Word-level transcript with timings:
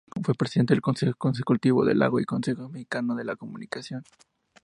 Fue 0.23 0.33
presidente 0.33 0.73
del 0.73 0.81
Consejo 0.81 1.13
Consultivo 1.15 1.85
del 1.85 2.01
Agua 2.01 2.19
y 2.19 2.21
del 2.21 2.25
Consejo 2.25 2.67
Mexicano 2.69 3.13
de 3.13 3.23
la 3.23 3.35
Comunicación. 3.35 4.03